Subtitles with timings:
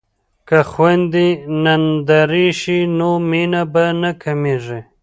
[0.47, 1.27] که خویندې
[1.63, 4.79] نندرې شي نو مینه به نه کمیږي.